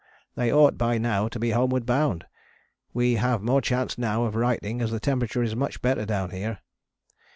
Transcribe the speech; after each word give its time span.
They 0.33 0.51
ought 0.51 0.79
by 0.79 0.97
now 0.97 1.27
to 1.27 1.37
be 1.37 1.51
homeward 1.51 1.85
bound. 1.85 2.25
We 2.91 3.17
have 3.17 3.43
more 3.43 3.61
chance 3.61 3.99
now 3.99 4.23
of 4.23 4.33
writing 4.33 4.81
as 4.81 4.89
the 4.89 4.99
temperature 4.99 5.43
is 5.43 5.55
much 5.55 5.79
better 5.79 6.07
down 6.07 6.31
here. 6.31 6.57